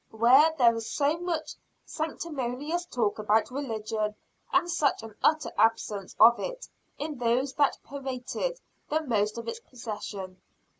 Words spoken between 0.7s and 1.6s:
was so much